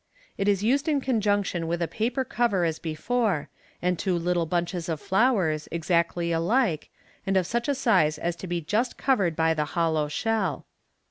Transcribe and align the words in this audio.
It 0.35 0.47
is 0.47 0.63
used 0.63 0.87
in 0.87 0.99
conjunction 0.99 1.67
with 1.67 1.79
a 1.79 1.87
paper 1.87 2.25
cover 2.25 2.65
as 2.65 2.79
before, 2.79 3.49
and 3.83 3.99
two 3.99 4.17
little 4.17 4.47
bunches 4.47 4.89
of 4.89 4.99
flowers, 4.99 5.69
exactly 5.71 6.31
alike, 6.31 6.89
and 7.23 7.37
of 7.37 7.45
such 7.45 7.67
a 7.67 7.75
size 7.75 8.17
as 8.17 8.35
to 8.37 8.47
be 8.47 8.61
just 8.61 8.97
covered 8.97 9.35
by 9.35 9.53
the 9.53 9.65
hollow 9.77 10.07
shell. 10.07 10.65